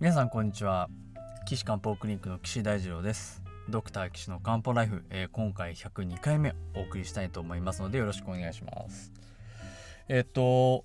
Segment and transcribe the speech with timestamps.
[0.00, 0.88] 皆さんこんにちは。
[1.46, 3.44] 岸漢方クリニックの岸大二郎です。
[3.68, 9.12] ドクター岸の漢方ライフ、えー、今回102回目お送りしたいと思いますのでよろしくお願いします。
[10.08, 10.82] えっと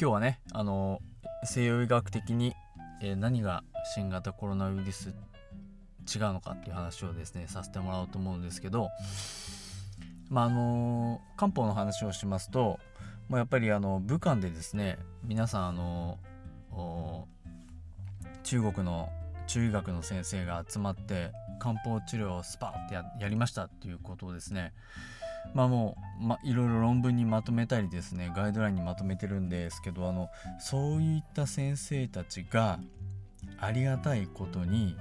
[0.00, 1.00] 今日はねあの
[1.42, 2.54] 西洋医学的に、
[3.02, 3.64] えー、何が
[3.96, 5.14] 新型コロナウイルス違う
[6.32, 8.88] のかっていう話をですねさせてもらおうと思うんですけど
[10.30, 12.78] まああの漢方の話をしますと
[13.28, 16.18] もうやっぱりあの武漢でですね皆さんあの
[18.44, 19.10] 中国の
[19.46, 24.72] 中医学の先生が集まって漢方治療をスパッてやりましたっていうことをですね
[25.54, 32.78] まあもう、ま、いろいろ論文にまとめたりですねガイドラインにまとめてるんですけどあのそういった先生たちが
[33.60, 34.96] ありがたいことに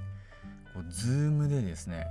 [0.74, 2.08] こう Zoom でですね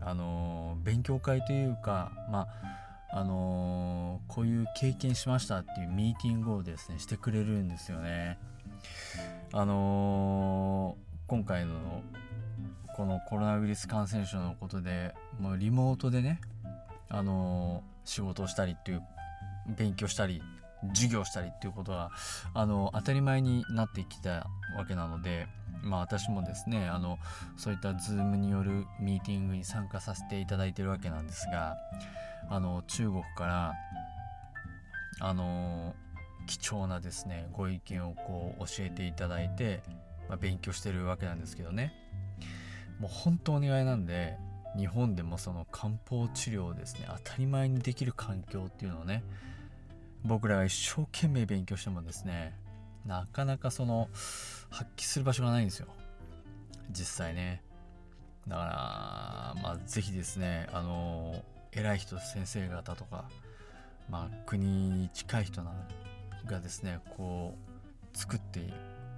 [0.00, 2.76] あの勉強会というかまあ
[3.18, 8.38] あのこういう経験しましたっていうミーティングをですねしてくれるんですよね。
[9.52, 12.02] あのー、今回の
[12.96, 16.40] このコロナウイルス感染症のことでもうリモートでね、
[17.08, 19.02] あのー、仕事をしたりっていう
[19.76, 20.42] 勉強したり
[20.94, 22.10] 授業したりっていうことが、
[22.54, 25.46] あの当たり前になってきたわけなので、
[25.82, 27.18] まあ、私もですねあの
[27.56, 31.76] そういった Zoom によるミーティングに参加させていただいてるわけなんですが
[32.48, 33.74] あの中国から
[35.20, 35.94] あの
[36.46, 39.82] 貴重なですねご意見をこう教えていただいて、
[40.28, 41.92] まあ、勉強してるわけなんですけどね。
[42.98, 44.36] もう本当お願いなんで
[44.76, 49.22] 日本でもその漢方治療をですね当たり前にできる環境っていうのをね
[50.24, 52.54] 僕らが一生懸命勉強してもですね
[53.04, 54.08] なかなかその
[54.70, 55.88] 発揮する場所がないんですよ。
[56.90, 57.62] 実際ね。
[58.48, 63.24] だからまあ是非ですねあの偉い人先生方とか
[64.08, 65.72] まあ国に近い人な
[66.46, 67.54] がですねこ
[68.14, 68.60] う作って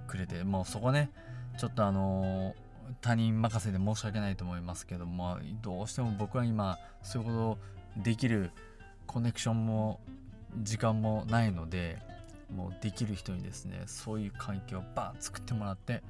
[0.07, 1.09] くれてもうそこね
[1.57, 2.55] ちょっとあの
[3.01, 7.57] 他人任せで申し訳ないと思いますけどもどうしても僕は今そういうこ
[7.97, 8.51] とできる
[9.05, 9.99] コネクションも
[10.61, 11.97] 時間もないので
[12.55, 16.01] もうできる人にですねそういう環境をバーン作ってもらって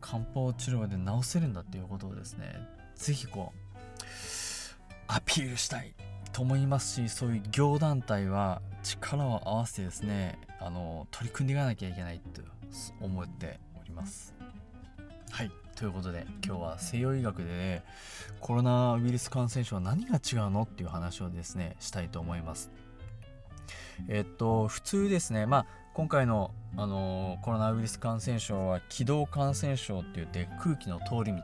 [0.00, 2.54] 漢方治療で治せるんだっていうことをですね
[2.94, 3.74] 是非こう
[5.08, 5.94] アピールしたい。
[6.34, 12.42] と思いますしそういう業団体は力を合わせてですねあの取り組んでいかなきゃいけないと
[13.00, 14.34] 思っております。
[15.30, 17.84] はいということで今日は西洋医学で、ね、
[18.40, 22.70] コロナウイルス感染症は何が違うのっていう話をですねしたいと思います。
[24.08, 31.42] えっと普通ですねまあ今回のあのコロナウイルス感染症は気道感染症って言って空気の通り道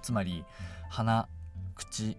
[0.00, 0.46] つまり
[0.88, 1.28] 鼻
[1.74, 2.16] 口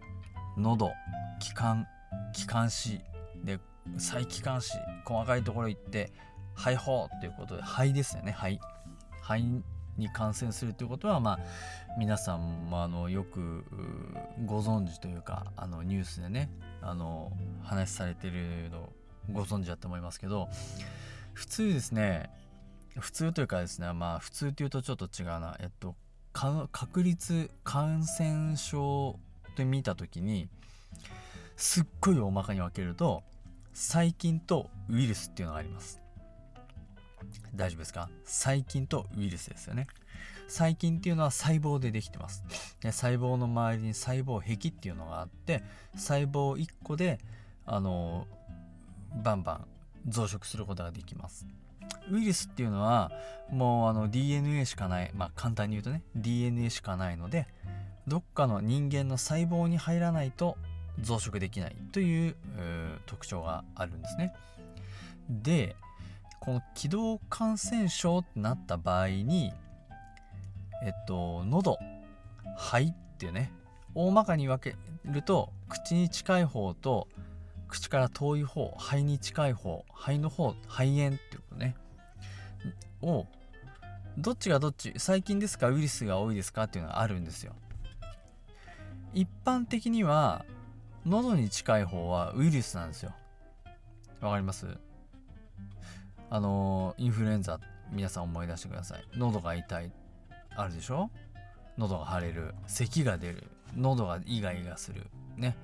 [0.57, 0.91] 喉
[1.39, 1.87] 気管
[2.33, 3.01] 気管支
[3.43, 3.59] で
[3.97, 4.73] 再気管支
[5.05, 6.11] 細かいところ行って
[6.55, 8.31] 肺胞っていうことで肺ですよね。
[8.31, 8.59] 肺
[9.21, 9.63] 肺
[9.97, 11.39] に感染するということはまあ
[11.97, 13.65] 皆さんもあのよく
[14.45, 16.49] ご存知というかあのニュースでね
[16.81, 17.31] あの
[17.63, 18.91] 話されてるの
[19.31, 20.49] ご存知だと思いますけど
[21.33, 22.29] 普通ですね
[22.97, 25.57] 普通というかですねまあ普通っていうとちょっと違うな。
[25.59, 25.95] えっと
[26.33, 29.19] 確率感染症
[29.57, 30.47] で見た時に
[31.55, 33.23] すっごい大まかに分けると
[33.73, 36.01] 細菌とウイルスっていうのがあります。
[37.55, 38.09] 大丈夫ですか？
[38.25, 39.87] 細菌とウイルスですよね。
[40.47, 42.43] 細菌っていうのは細胞でできてます。
[42.81, 45.63] で細胞の周りに細胞壁っていうのがあって
[45.95, 47.19] 細胞1個で
[47.65, 48.27] あの
[49.23, 49.67] バンバン
[50.07, 51.45] 増殖することができます。
[52.09, 53.11] ウイルスっていうのは
[53.49, 57.47] もうあの DNA しかないまあ簡単に言うとね DNA しかないので
[58.07, 60.57] どっかの人間の細胞に入らないと
[61.01, 62.35] 増殖できないという、
[63.05, 64.33] 特徴があるんですね。
[65.29, 65.75] で
[66.39, 69.53] この気道感染症ってなった場合に
[70.83, 71.77] えっと喉
[72.57, 73.51] 肺っていうね
[73.93, 74.75] 大まかに分け
[75.05, 77.07] ると口に近い方と
[77.67, 81.75] 口から遠い方肺に近い方肺の方肺炎っていうことね
[83.01, 83.25] を
[84.17, 87.53] どっちがどっち細菌ですかウイルスが多いですかっていうのがあるんですよ
[89.13, 90.45] 一般的には
[91.05, 93.13] 喉に近い方はウイルスなんですよ。
[94.21, 94.67] わかります？
[96.29, 97.59] あのインフルエンザ
[97.91, 99.03] 皆さん思い出してください。
[99.17, 99.91] 喉が痛い
[100.55, 101.09] あるでしょ？
[101.77, 105.07] 喉が腫れる咳が出る喉がイガイガする
[105.37, 105.57] ね。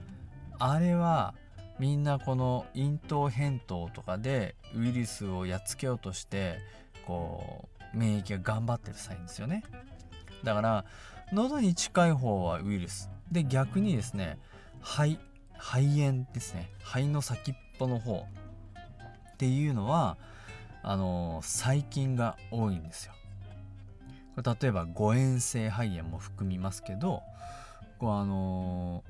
[0.59, 1.35] あれは
[1.77, 6.57] みんなこの咽頭扁桃とかでウイルスをやっつけようとして
[7.05, 9.63] こう免疫が頑張ってるサインですよね。
[10.43, 10.85] だから
[11.31, 13.11] 喉に近い方はウイルス。
[13.31, 14.39] で逆にですね
[14.81, 15.19] 肺
[15.57, 16.69] 肺炎ですね。
[16.79, 18.25] 肺の先っぽの方。
[19.33, 20.17] っていうのは
[20.81, 23.13] あの細菌が多いんですよ。
[24.35, 27.21] これ例えば誤嚥性肺炎も含みますけど
[27.99, 29.03] こうあの、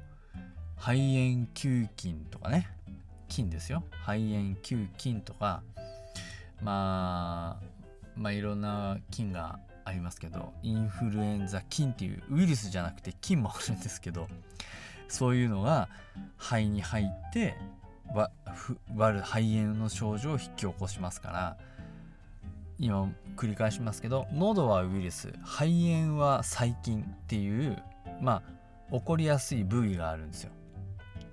[0.78, 2.70] 肺炎球菌とかね。
[3.28, 3.84] 菌ですよ。
[4.06, 5.62] 肺炎球菌とか
[6.62, 7.64] まあ
[8.16, 14.28] まあいろんな菌がありますけどインフルエンザ菌っていうウイルスじゃなくて菌もあるんですけど
[15.08, 15.90] そういうのが
[16.38, 17.56] 肺に入って
[18.14, 21.58] わふる肺炎の症状を引き起こしますから
[22.80, 27.82] 今繰り返しますけど喉はウイルス肺炎は細菌っていう
[28.22, 28.42] ま
[28.92, 30.52] あ起こりやすい部位があるんですよ。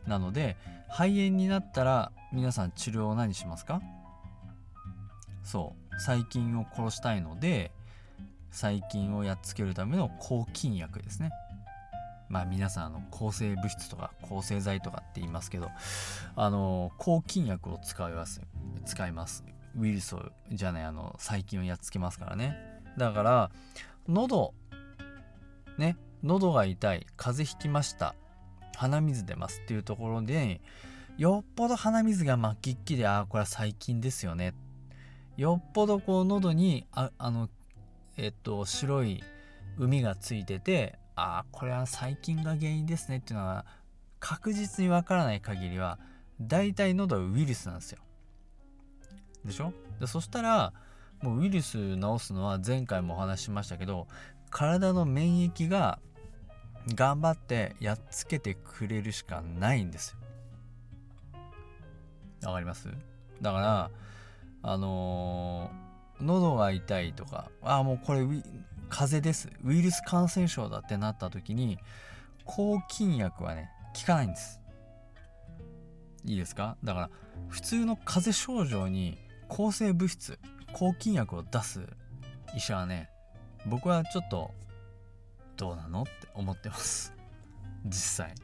[0.06, 0.56] なので
[0.90, 3.80] 肺炎になったら皆さん治療を何しますか？
[5.42, 7.70] そう細菌を殺したいので
[8.50, 11.30] 細菌をやっつけるための抗菌薬ですね。
[12.34, 15.70] まあ皆さんあの抗生物質とか抗生剤とかって言いますけど
[16.34, 18.40] あの抗菌薬を使います。
[18.84, 19.44] 使います。
[19.78, 22.56] ウイルスをじゃないあの細菌をやっつけますからね。
[22.98, 23.50] だから
[24.08, 24.52] 喉
[25.78, 28.16] ね喉が痛い風邪ひきました
[28.74, 30.60] 鼻水出ますっていうところで
[31.16, 34.54] よっぽど鼻水が末期っきでああこれは細菌ですよね。
[35.36, 37.48] よっぽどこう喉にああの
[38.16, 39.22] えっと白い
[39.78, 43.64] 海がついててああこれは細菌が原因ですねっていうのは
[44.18, 45.98] 確実にわからない限りは
[46.40, 47.98] 大体喉はウイルスなんですよ。
[49.44, 49.72] でしょ？
[50.00, 50.72] でそしたら
[51.22, 54.08] もうウイルス治すのは前回もお話ししましたけど
[54.50, 55.98] 体の免疫が
[56.94, 60.16] 頑張ってやっつけてくれるしかないんです
[62.42, 62.48] よ。
[62.48, 62.88] わかります？
[63.40, 63.90] だから
[64.62, 68.26] あのー、喉が痛いとかああもうこれ
[68.88, 69.48] 風邪です。
[69.64, 71.78] ウイルス感染症だってなった時に
[72.44, 74.60] 抗菌薬はね効かないんです。
[76.24, 76.76] いいですか？
[76.84, 77.10] だから
[77.48, 80.38] 普通の風邪症状に抗生物質
[80.72, 81.86] 抗菌薬を出す
[82.56, 83.10] 医者はね
[83.66, 84.50] 僕はちょっと
[85.56, 87.12] どうなのって思ってます。
[87.84, 88.34] 実際。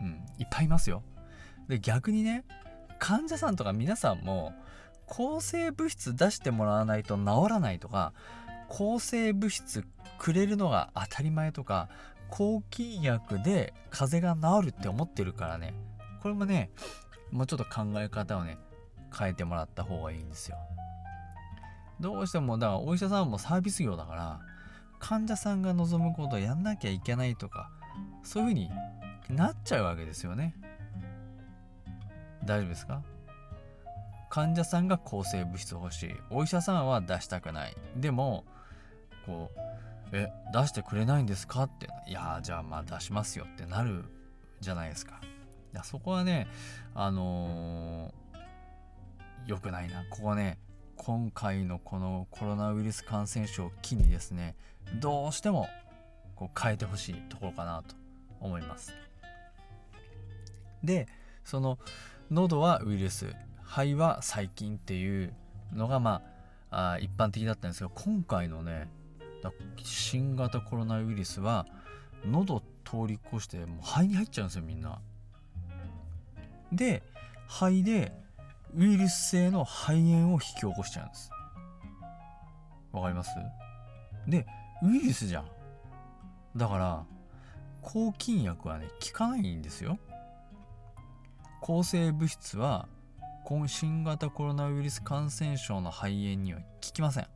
[0.00, 0.24] うん。
[0.38, 1.02] いっぱいいますよ。
[1.68, 2.44] で逆にね
[2.98, 4.52] 患者さんとか皆さんも
[5.06, 8.12] 抗生物質出してもらわないと治らないとか
[8.70, 9.84] 抗生物質
[10.18, 11.90] くれるのが当たり前とか
[12.30, 15.74] 抗菌薬で風邪が治るって思ってるからね。
[16.22, 16.70] これもね
[17.30, 18.56] もうちょっと考え方をね
[19.16, 20.56] 変えてもらった方がいいんですよ。
[21.98, 24.40] どうしてもだからお医者さんもサービス業だから
[25.00, 27.70] 患者さんが望むことをやんなきゃいけないとか
[28.22, 28.70] そういう風に
[29.36, 30.54] なっちゃうわけですよね。
[32.44, 33.02] 大丈夫ですか？
[34.30, 36.14] 患者さんが抗生物質を欲しい。
[36.30, 37.76] お医者さんは出したくない。
[37.96, 38.44] でも
[39.30, 39.60] こう
[40.12, 44.04] 「え出してくれないんですか?」って「いやじゃあまあ出しますよ」ってなる
[44.60, 45.20] じゃないですか。
[45.72, 46.48] いやそこはね
[46.94, 50.58] あのー、よくないなここね
[50.96, 54.56] 今回のこのコロナウイルス感染症を機にですね
[54.98, 55.68] どうしても
[56.34, 57.94] こう変えてほしいところかなと
[58.40, 58.92] 思います。
[60.82, 61.06] で
[61.44, 61.78] その
[62.30, 65.32] 喉はウイルス肺は細菌っていう
[65.72, 66.22] のがま
[66.70, 68.88] あ一般的だったんですけど今回のね
[69.82, 71.66] 新型コロナウイルスは
[72.26, 74.98] 喉通り越してもう肺に入っちゃうんですよみんな。
[76.72, 77.02] で
[77.48, 78.12] 肺で
[78.76, 81.30] ウイルス性の肺炎を引き起こしちゃうんです。
[82.92, 83.30] わかります？
[84.28, 84.46] で
[84.82, 85.46] ウイルスじゃん。
[86.56, 87.04] だから
[87.82, 89.98] 抗菌薬はね効かないんですよ。
[91.60, 92.88] 抗生物質は
[93.66, 97.26] 新型コロナウイルス感染症の肺炎には効きません。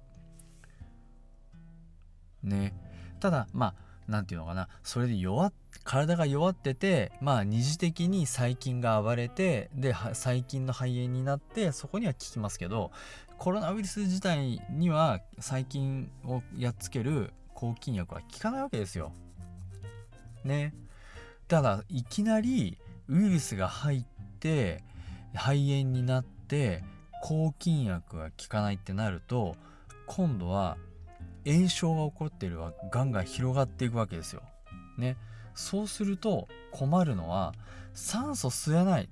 [2.44, 2.74] ね
[3.20, 3.74] ただまあ
[4.06, 12.90] 何て言うのかなそれで弱体が弱っててまあ二次的に細菌が暴れてで細菌の肺炎になってそこには効きますけど
[13.38, 19.12] コロナウイルス自体には細菌をやっつける抗菌薬は効かないわけですよ。
[20.44, 20.74] ね。
[21.48, 24.04] ただいきなりウイルスが入っ
[24.38, 24.82] て
[25.34, 26.82] 肺炎になって
[27.22, 29.56] 抗菌薬が効かないってなると
[30.06, 30.76] 今度は
[31.44, 34.42] 炎症が起こっているはがんが広がっていくわけですよ。
[34.98, 35.16] ね。
[35.54, 37.54] そうすると困るのは
[37.92, 39.08] 酸素吸えない。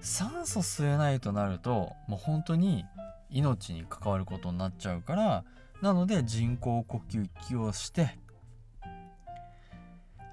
[0.00, 2.84] 酸素吸えないとなるともう本当に
[3.30, 5.44] 命に関わることになっちゃうから
[5.82, 8.18] なので人工呼吸器をして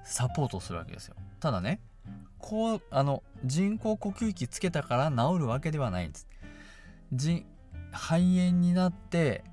[0.04, 1.16] サポートするわけですよ。
[1.40, 1.80] ただね
[2.38, 6.28] こうあの人工呼吸器つけたから治るわけではないんです。
[7.90, 9.44] 肺炎になって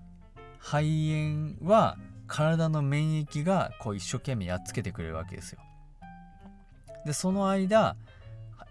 [0.61, 5.59] 肺炎は体の免疫がこう一生懸命やっつけてくれるわけですよ。
[7.05, 7.95] でその間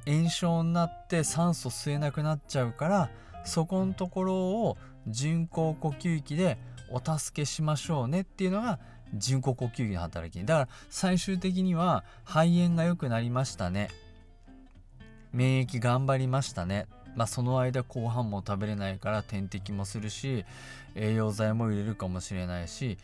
[0.07, 3.11] 炎症になって酸素吸えなくなっちゃうから
[3.45, 6.59] そこのところを人工呼吸器で
[6.91, 8.79] お助けしましょうねっていうのが
[9.15, 10.43] 人工呼吸器の働き。
[10.45, 13.89] だから最終的には肺炎が良くなりましたね。
[15.33, 16.87] 免疫頑張りましたね。
[17.17, 20.45] まあその間後半も食べれないから点滴もするし
[20.95, 22.99] 栄養剤も入れるかもしれないし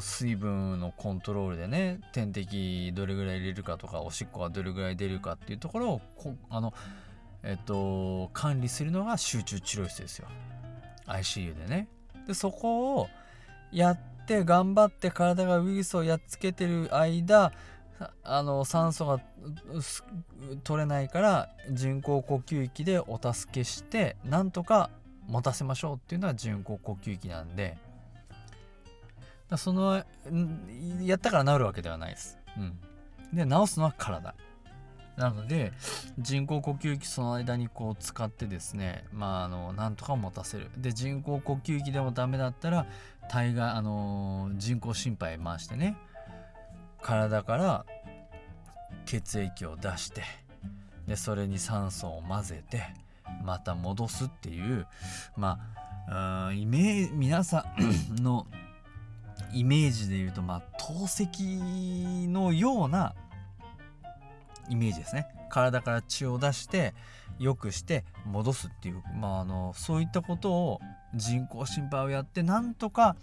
[0.00, 6.00] 水分のコントロールでね点滴どれぐらい入れるかとかおしっこがどれぐらい出るかっていうところを
[6.50, 6.72] あの
[7.42, 10.28] えっと管理するのが集中治療室ですよ。
[11.06, 11.88] ICU でね。
[12.26, 13.08] でそこを
[13.70, 17.52] やって頑張って体がウイルスをやっつけてる間
[18.22, 19.20] あの酸素が
[20.64, 24.90] 取れないから人工呼吸器でお助けしてなんとか
[25.26, 27.78] 持たせましょうっていうのは人工呼吸器なんで
[29.56, 30.02] その
[31.02, 32.36] やったから治るわけではないです。
[32.56, 32.78] うん、
[33.32, 34.34] で治すのは体。
[35.16, 35.72] なので
[36.18, 42.86] 人工呼吸器その間にこう使ってですねまああのなんとか持たせるで人工呼吸器でもダメだったら
[43.30, 45.96] 体外あの人工心肺回してね
[47.06, 47.86] 体から
[49.04, 50.24] 血液を出して
[51.06, 52.82] でそれに酸素を混ぜて
[53.44, 54.88] また戻すっていう
[55.36, 55.60] ま
[56.08, 57.64] あイメージ皆さ
[58.10, 58.48] ん の
[59.52, 63.14] イメージで言うとまあ透析のような
[64.68, 65.28] イメージですね。
[65.48, 66.92] 体から血を出して
[67.38, 70.80] 良くして戻すっていう、まあ、あのそういったことを
[71.14, 73.14] 人工心肺をやってなんとか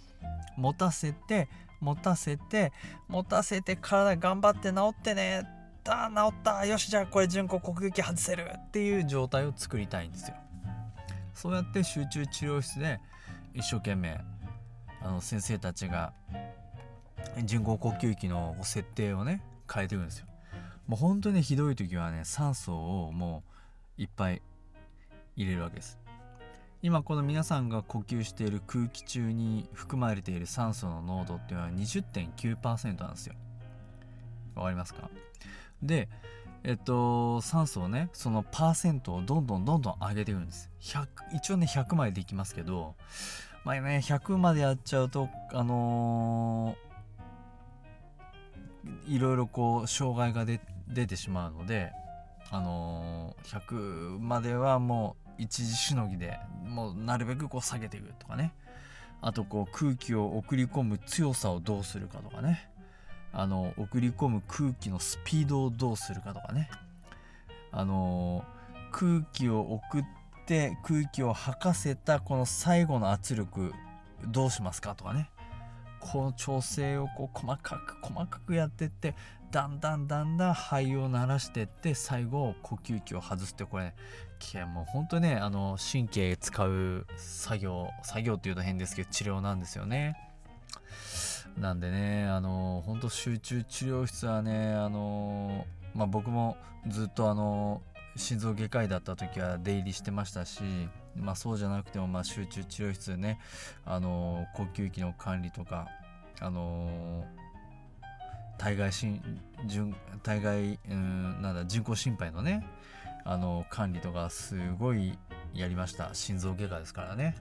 [0.55, 1.49] 持たせて
[1.83, 2.71] 持たせて
[3.09, 5.43] 持たせて体頑張って治ってね。
[5.83, 6.65] だ治った。
[6.65, 10.35] よしじゃあこれ人工呼吸器外せるっていう状態を作りたいんですよ。
[11.33, 13.01] そうやって集中治療室で
[13.53, 14.19] 一生懸命
[15.01, 16.13] あの先生たちが
[17.43, 20.27] 人工呼吸器の設定をね変えていくんですよ。
[20.87, 22.75] もう本当にひどい時はね酸素
[23.05, 23.43] をも
[23.97, 24.41] ういっぱい
[25.35, 25.97] 入れるわけです。
[26.83, 33.35] 今この皆さんが呼吸している空気中に含まれている酸素の濃度っていうのは20.9%なんですよ。
[34.53, 35.09] わかりますか？
[35.81, 36.09] で
[36.65, 40.69] えっと酸素をねそのパーセントをどんどんどんどん上げていくんです。
[40.81, 42.95] 100一応ね100までできますけど
[43.63, 50.59] まあね100までやっちゃうとあのー、いろいろこう障害が出
[51.07, 51.93] てしまうので
[52.51, 58.53] あのー、100まではもう一時しのぎでもうなるべくこう下げていくとかね。
[59.21, 62.69] あとこう空気を送り込む強さをどうするかとかね。
[63.31, 66.69] あの送り込む空気のスピードをどうするかとかね。
[67.71, 68.45] あの、
[68.91, 70.03] 空気を送っ
[70.45, 73.73] て空気を吐かせたこの最後の圧力
[74.27, 75.31] どうしますかとかね。
[75.99, 79.15] この調整をこう細かく細かくやってって
[79.53, 83.93] だんだんだんだん肺を鳴らしてって最後呼吸器を外すってこれ。
[84.65, 90.17] もうほんとねあの神経使う作業作業っていうと変ですけど治療なんですよね。
[91.57, 96.57] なんでねあの本当集中治療室はねあのまあ僕も
[96.87, 97.83] ずっとあの
[98.15, 100.63] 心臓外科医だった時は出入りしてましたし
[101.15, 103.39] まあそうじゃなくてもまあ集中治療室でね
[103.85, 105.87] あの呼吸器の管理とか
[106.41, 107.23] あの
[108.57, 109.21] 体外心
[110.21, 112.65] 体外うんなんだ人工心肺のね
[113.25, 115.17] あの管理とかすごい
[115.53, 116.09] やりました。
[116.13, 117.35] 心臓外科ですからね。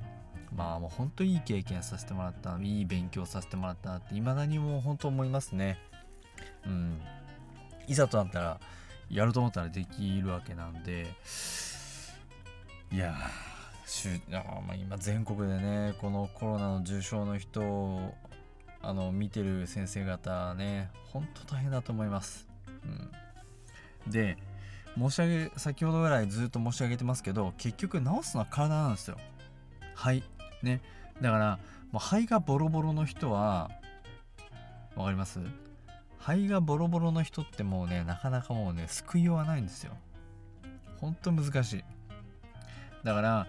[0.55, 5.79] まあもう本当いい経験させてもらったいい勉強させてもらったなって未だにもう本当思いますね。
[6.67, 7.01] うん。
[7.89, 8.61] いざとなったら
[9.09, 11.07] やると思ったらできるわけなんで。
[12.93, 13.15] いや
[13.87, 18.15] しゅあ、まあ、今全国でねこのコロナの重症の人
[18.83, 22.49] あの見てる先生方ねほんと大変だと思います、
[24.07, 24.37] うん、で
[24.99, 29.17] 申し上げ先ほどぐらいずっと申し上げてますけど結局治すのは体なんですよ。
[29.95, 30.23] 肺。
[30.63, 30.83] ね。
[31.21, 31.59] だから
[31.93, 33.71] もう肺がボロボロの人は
[34.95, 35.41] 分かります？
[36.19, 39.93] 肺がボロボロの人ってもうねなかなかもうね救いようがないんですよ。
[41.01, 41.85] ほんと難しい。
[43.03, 43.47] だから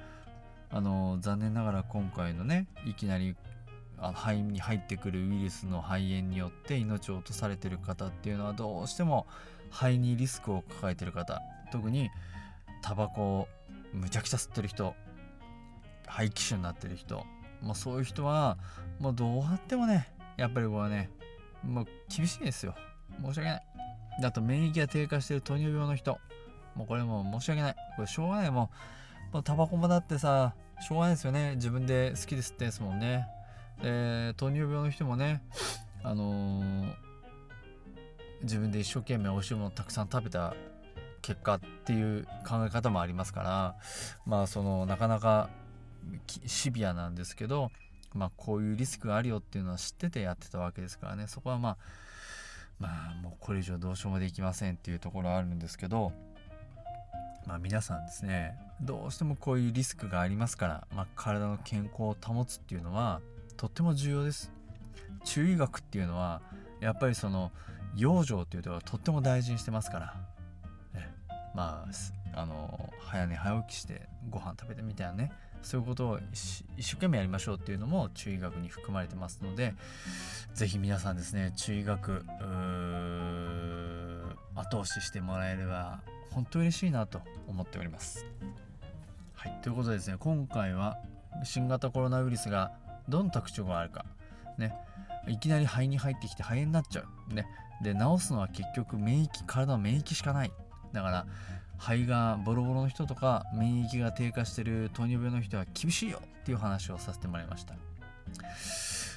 [0.72, 3.36] あの残念ながら今回のねいきなり
[4.04, 9.28] あの肺に入ってくるウイルスの肺炎によって命を落とされてる方っていうのはどうしても
[9.70, 11.42] 肺にリスクを抱えてる方。
[11.72, 12.10] 特に
[12.82, 13.48] タバコを
[13.94, 14.94] むちゃくちゃ吸ってる人
[16.08, 17.26] 肺気腫になってる人。
[17.62, 18.58] もうそういう人は
[19.00, 21.10] もうどうやってもねやっぱりこれはね
[21.64, 22.76] もう厳しいですよ。
[23.24, 23.64] 申し訳ない。
[24.24, 26.20] あと免疫が低下してる糖尿病の人。
[26.76, 27.76] もうこれもう申し訳ない。
[27.96, 28.52] これしょうがない。
[28.52, 28.70] も
[29.32, 31.56] うもうタバコもだってさしょうがないですよね。
[31.56, 33.28] 自分で好きで吸ってんですもんね。
[33.82, 35.42] で糖尿病の人もね
[36.04, 36.94] あのー、
[38.44, 40.56] 自分で一生懸命美味しいものをたくさん食べた
[41.22, 43.76] 結果っていう考え方もありますから
[44.26, 45.50] まあそのなかなか
[46.46, 47.72] シビアなんですけど
[48.14, 51.28] まあ、こういうリスクがあるよっていうのは知っててやってたわけですからね。
[51.28, 51.78] そこはまあ
[52.80, 56.12] まあもうこれ以上どうしようもできませんっていうところはあるんですけど
[57.46, 63.22] まあ皆さんですねどうしてもこういうリスクがありますから、まあ、体の健康を保つっていうのは
[63.64, 64.52] とっても重要です。
[65.24, 66.42] 中医学っていうのは
[66.82, 67.50] やっぱりその
[67.96, 70.16] 養生っていうところとっても大事にしてますから。
[71.56, 71.86] ま
[72.34, 75.32] ああの早寝早起きしてご飯食べてみたいなね。
[75.62, 79.76] そういうことを一生懸命やりましょうっていうのも中医学に含まれてますので
[80.54, 82.26] 是非皆さんですね中医学
[84.56, 86.02] 後押ししてもらえれば
[86.32, 88.26] 本当嬉しいなと思っております。
[89.36, 90.98] はい、ということでですね今回は
[91.46, 92.74] 新型コロナウイルスが
[93.10, 94.06] どんな特徴があるか。
[94.58, 94.74] ね。
[95.28, 97.34] いきなり肺に入ってきて肺炎になっちゃう。
[97.34, 97.46] ね。
[97.82, 100.52] で治すのは結局免疫体の免疫しかない。
[100.92, 101.26] だから
[101.78, 107.76] 肺がボロボロの人とか免疫が低下してる糖尿病の人は厳しいよっていう話をさせてもらいました。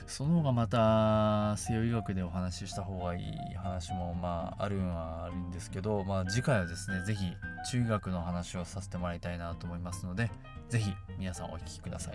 [0.06, 7.32] その方がまた西洋医学でお話しした方がいい話もまああるんはあるんですけど、まあ、次回はですね是非
[7.70, 10.30] 中医学の話をさせてもらいたいなと思いますので
[10.70, 12.14] 是非皆さんお聞きください、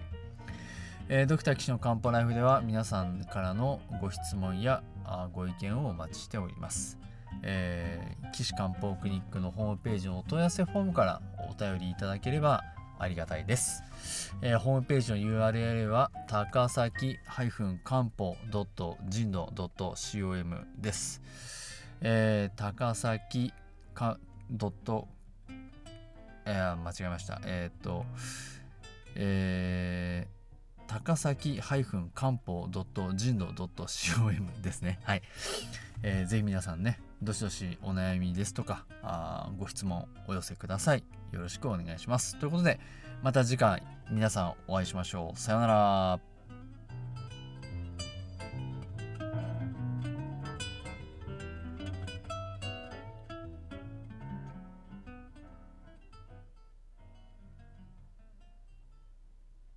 [1.14, 6.98] えー、ドクター岸の漢方ライフでは皆さんからのご質問やあご意見をお待ちしております
[7.44, 12.64] えー、岸漢方クリニックのホームページのお問い合わせフォームからお便りいただければ
[12.98, 13.84] ありがたいです。
[14.42, 17.18] えー、ホームページの URL は高崎
[17.84, 18.38] 漢方
[19.10, 21.22] 人道 .com です。
[22.02, 23.54] えー、高崎
[23.94, 25.08] かドット
[26.46, 27.42] えー、間違えました。
[27.46, 28.06] えっ、と、
[29.16, 30.41] えー、
[30.92, 31.62] 高崎
[32.14, 32.68] 漢方
[33.16, 35.00] 人道 .com ですね。
[35.04, 35.22] はい。
[36.04, 41.04] えー、ぜひ皆さんね、どしどしお悩みですとかあご質問お寄せください。
[41.32, 42.38] よろしくお願いします。
[42.40, 42.80] ということで
[43.24, 45.40] また次回皆さんお会いしましょう。
[45.40, 46.31] さようなら。